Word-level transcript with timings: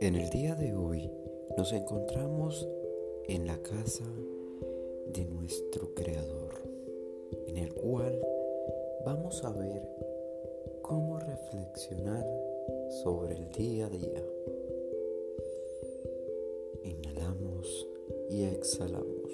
En 0.00 0.14
el 0.14 0.30
día 0.30 0.54
de 0.54 0.76
hoy 0.76 1.10
nos 1.56 1.72
encontramos 1.72 2.68
en 3.26 3.48
la 3.48 3.60
casa 3.62 4.04
de 5.12 5.24
nuestro 5.24 5.92
Creador, 5.94 6.54
en 7.48 7.56
el 7.56 7.74
cual 7.74 8.20
vamos 9.04 9.42
a 9.44 9.50
ver 9.50 9.82
cómo 10.82 11.18
reflexionar 11.18 12.24
sobre 13.02 13.34
el 13.34 13.48
día 13.50 13.86
a 13.86 13.90
día. 13.90 14.24
Inhalamos 16.84 17.88
y 18.30 18.44
exhalamos. 18.44 19.32